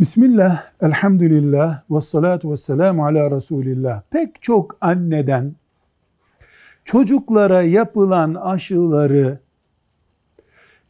[0.00, 4.02] Bismillah, elhamdülillah, ve salatu ve selamu ala Resulillah.
[4.10, 5.54] Pek çok anneden
[6.84, 9.38] çocuklara yapılan aşıları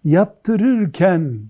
[0.05, 1.41] yaptırırken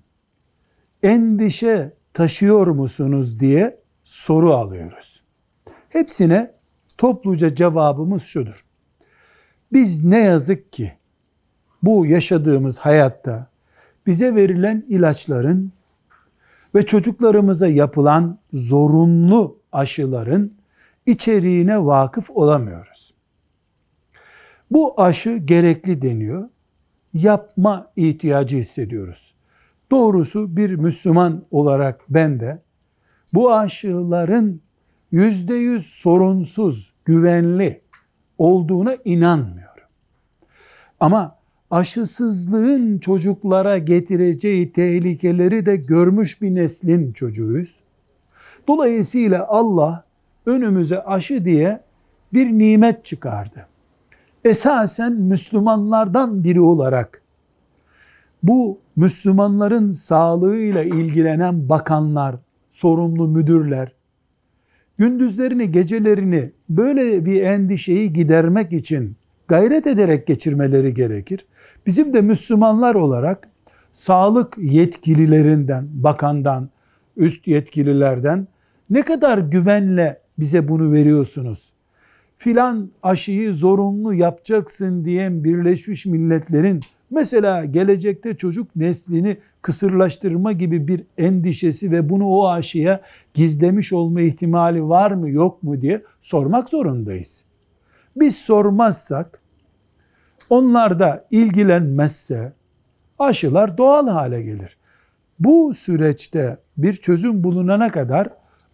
[1.03, 5.23] endişe taşıyor musunuz diye soru alıyoruz.
[5.89, 6.55] Hepsine
[6.99, 8.65] topluca cevabımız şudur.
[9.73, 10.93] Biz ne yazık ki
[11.83, 13.47] bu yaşadığımız hayatta
[14.07, 15.73] bize verilen ilaçların
[16.75, 20.53] ve çocuklarımıza yapılan zorunlu aşıların
[21.07, 23.15] içeriğine vakıf olamıyoruz.
[24.71, 26.49] Bu aşı gerekli deniyor.
[27.15, 29.35] Yapma ihtiyacı hissediyoruz.
[29.91, 32.63] Doğrusu bir Müslüman olarak ben de
[33.35, 34.61] bu aşıların
[35.13, 37.83] yüzde yüz sorunsuz, güvenli
[38.39, 39.85] olduğuna inanmıyorum.
[41.01, 41.40] Ama
[41.71, 47.81] aşısızlığın çocuklara getireceği tehlikeleri de görmüş bir neslin çocuğuyuz.
[48.69, 50.05] Dolayısıyla Allah
[50.47, 51.81] önümüze aşı diye
[52.33, 53.67] bir nimet çıkardı.
[54.45, 57.23] Esasen Müslümanlardan biri olarak
[58.43, 62.37] bu Müslümanların sağlığıyla ilgilenen bakanlar,
[62.71, 63.93] sorumlu müdürler,
[64.99, 69.17] gündüzlerini, gecelerini böyle bir endişeyi gidermek için
[69.51, 71.47] gayret ederek geçirmeleri gerekir.
[71.87, 73.49] Bizim de Müslümanlar olarak
[73.93, 76.69] sağlık yetkililerinden, bakandan,
[77.17, 78.49] üst yetkililerden
[78.91, 81.73] ne kadar güvenle bize bunu veriyorsunuz?
[82.39, 91.91] Filan aşıyı zorunlu yapacaksın diyen Birleşmiş Milletler'in mesela gelecekte çocuk neslini kısırlaştırma gibi bir endişesi
[91.91, 93.01] ve bunu o aşıya
[93.35, 97.50] gizlemiş olma ihtimali var mı yok mu diye sormak zorundayız.
[98.17, 99.41] Biz sormazsak,
[100.51, 102.53] onlar da ilgilenmezse
[103.19, 104.77] aşılar doğal hale gelir.
[105.39, 108.29] Bu süreçte bir çözüm bulunana kadar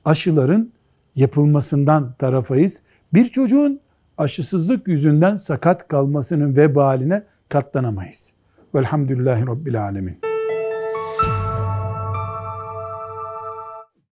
[0.05, 0.73] aşıların
[1.17, 2.83] yapılmasından tarafayız.
[3.15, 3.81] Bir çocuğun
[4.19, 8.33] aşısızlık yüzünden sakat kalmasının vebaline katlanamayız.
[8.75, 10.26] Velhamdülillahi Rabbil Alemin.